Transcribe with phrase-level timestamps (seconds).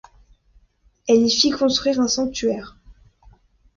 [1.07, 2.75] Elle y fit construire un sanctuaire.